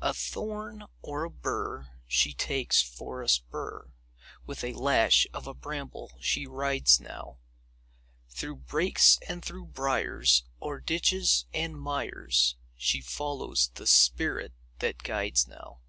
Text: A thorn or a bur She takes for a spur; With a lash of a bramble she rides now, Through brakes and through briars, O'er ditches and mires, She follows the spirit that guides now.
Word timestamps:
A 0.00 0.14
thorn 0.14 0.84
or 1.02 1.24
a 1.24 1.28
bur 1.28 1.90
She 2.08 2.32
takes 2.32 2.80
for 2.80 3.20
a 3.20 3.28
spur; 3.28 3.92
With 4.46 4.64
a 4.64 4.72
lash 4.72 5.26
of 5.34 5.46
a 5.46 5.52
bramble 5.52 6.12
she 6.18 6.46
rides 6.46 6.98
now, 6.98 7.40
Through 8.30 8.56
brakes 8.56 9.18
and 9.28 9.44
through 9.44 9.66
briars, 9.66 10.44
O'er 10.62 10.80
ditches 10.80 11.44
and 11.52 11.78
mires, 11.78 12.56
She 12.78 13.02
follows 13.02 13.70
the 13.74 13.86
spirit 13.86 14.54
that 14.78 15.02
guides 15.02 15.46
now. 15.46 15.80